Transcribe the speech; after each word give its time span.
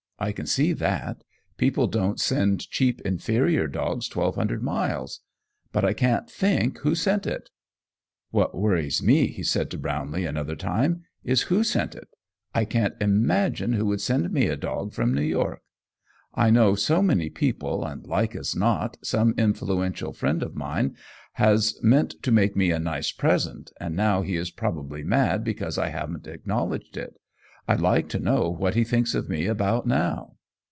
I 0.23 0.33
can 0.33 0.45
see 0.45 0.73
that. 0.73 1.23
People 1.57 1.87
don't 1.87 2.19
send 2.19 2.69
cheap, 2.69 3.01
inferior 3.01 3.65
dogs 3.65 4.07
twelve 4.07 4.35
hundred 4.35 4.61
miles. 4.61 5.21
But 5.71 5.83
I 5.83 5.93
can't 5.93 6.29
think 6.29 6.77
who 6.81 6.93
sent 6.93 7.25
it." 7.25 7.49
"What 8.29 8.53
worries 8.55 9.01
me," 9.01 9.29
he 9.29 9.41
said 9.41 9.71
to 9.71 9.79
Brownlee 9.79 10.27
another 10.27 10.55
time, 10.55 11.05
"is 11.23 11.47
who 11.49 11.63
sent 11.63 11.95
it. 11.95 12.07
I 12.53 12.65
can't 12.65 12.93
imagine 13.01 13.73
who 13.73 13.87
would 13.87 13.99
send 13.99 14.31
me 14.31 14.45
a 14.45 14.55
dog 14.55 14.93
from 14.93 15.11
New 15.15 15.23
York. 15.23 15.63
I 16.35 16.51
know 16.51 16.75
so 16.75 17.01
many 17.01 17.31
people, 17.31 17.83
and, 17.83 18.05
like 18.05 18.35
as 18.35 18.55
not, 18.55 18.97
some 19.01 19.33
influential 19.39 20.13
friend 20.13 20.43
of 20.43 20.55
mine 20.55 20.95
has 21.33 21.79
meant 21.81 22.11
to 22.21 22.31
make 22.31 22.55
me 22.55 22.69
a 22.69 22.77
nice 22.77 23.11
present, 23.11 23.71
and 23.79 23.95
now 23.95 24.21
he 24.21 24.35
is 24.35 24.51
probably 24.51 25.03
mad 25.03 25.43
because 25.43 25.79
I 25.79 25.89
haven't 25.89 26.27
acknowledged 26.27 26.95
it. 26.95 27.15
I'd 27.67 27.79
like 27.79 28.09
to 28.09 28.19
know 28.19 28.49
what 28.49 28.73
he 28.73 28.83
thinks 28.83 29.13
of 29.13 29.29
me 29.29 29.45
about 29.45 29.85
now!" 29.85 30.35